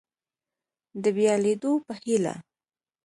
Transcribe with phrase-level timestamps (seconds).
[1.03, 2.35] د بیا لیدو په هیله